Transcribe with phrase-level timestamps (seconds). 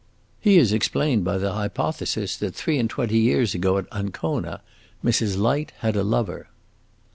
[0.39, 4.61] "He is explained by the hypothesis that, three and twenty years ago, at Ancona,
[5.05, 5.37] Mrs.
[5.37, 6.49] Light had a lover."